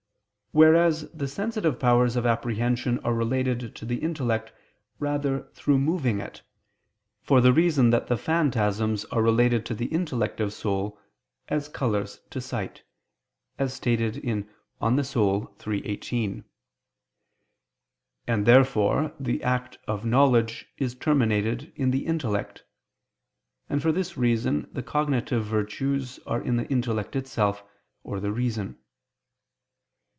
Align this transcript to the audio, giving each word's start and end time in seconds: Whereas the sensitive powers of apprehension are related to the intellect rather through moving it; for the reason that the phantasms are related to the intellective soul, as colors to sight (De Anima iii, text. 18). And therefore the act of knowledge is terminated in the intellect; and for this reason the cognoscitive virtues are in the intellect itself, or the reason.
Whereas 0.53 1.09
the 1.11 1.29
sensitive 1.29 1.79
powers 1.79 2.17
of 2.17 2.25
apprehension 2.25 2.99
are 3.05 3.13
related 3.13 3.73
to 3.73 3.85
the 3.85 3.99
intellect 3.99 4.51
rather 4.99 5.43
through 5.53 5.79
moving 5.79 6.19
it; 6.19 6.41
for 7.23 7.39
the 7.39 7.53
reason 7.53 7.89
that 7.91 8.07
the 8.07 8.17
phantasms 8.17 9.05
are 9.05 9.21
related 9.23 9.65
to 9.67 9.73
the 9.73 9.85
intellective 9.93 10.51
soul, 10.51 10.99
as 11.47 11.69
colors 11.69 12.19
to 12.31 12.41
sight 12.41 12.83
(De 13.57 13.63
Anima 13.63 13.71
iii, 14.97 15.41
text. 15.57 15.69
18). 15.69 16.43
And 18.27 18.45
therefore 18.45 19.13
the 19.17 19.41
act 19.43 19.77
of 19.87 20.03
knowledge 20.03 20.67
is 20.77 20.95
terminated 20.95 21.71
in 21.77 21.91
the 21.91 22.05
intellect; 22.05 22.65
and 23.69 23.81
for 23.81 23.93
this 23.93 24.17
reason 24.17 24.67
the 24.73 24.83
cognoscitive 24.83 25.45
virtues 25.45 26.19
are 26.27 26.41
in 26.41 26.57
the 26.57 26.67
intellect 26.67 27.15
itself, 27.15 27.63
or 28.03 28.19
the 28.19 28.33
reason. 28.33 28.77